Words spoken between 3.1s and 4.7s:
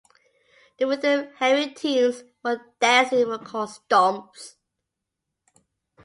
were called stomps.